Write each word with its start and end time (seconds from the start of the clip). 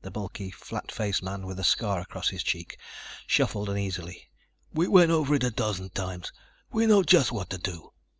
The 0.00 0.10
bulky, 0.10 0.50
flat 0.50 0.90
faced 0.90 1.22
man 1.22 1.46
with 1.46 1.56
the 1.56 1.62
scar 1.62 2.00
across 2.00 2.30
his 2.30 2.42
cheek 2.42 2.76
shuffled 3.28 3.68
uneasily. 3.68 4.28
"We 4.72 4.88
went 4.88 5.12
over 5.12 5.36
it 5.36 5.44
a 5.44 5.52
dozen 5.52 5.90
times. 5.90 6.32
We 6.72 6.86
know 6.86 7.04
just 7.04 7.30
what 7.30 7.50
to 7.50 7.58
do." 7.58 7.92